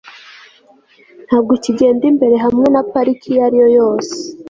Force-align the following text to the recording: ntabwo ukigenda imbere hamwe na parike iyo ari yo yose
ntabwo 1.27 1.51
ukigenda 1.57 2.03
imbere 2.11 2.35
hamwe 2.43 2.65
na 2.73 2.81
parike 2.91 3.25
iyo 3.31 3.39
ari 3.47 3.57
yo 3.61 3.67
yose 3.77 4.15